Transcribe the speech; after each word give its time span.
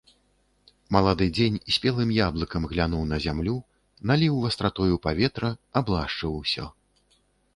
Малады 0.95 1.25
дзень 1.39 1.57
спелым 1.75 2.13
яблыкам 2.27 2.63
глянуў 2.71 3.03
на 3.11 3.17
зямлю, 3.27 3.53
наліў 4.11 4.41
вастратою 4.45 4.95
паветра, 5.05 5.49
аблашчыў 5.83 6.31
усё. 6.41 6.65